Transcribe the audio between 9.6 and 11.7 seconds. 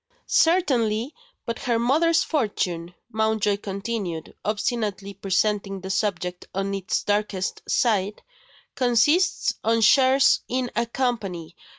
of shares in a Company.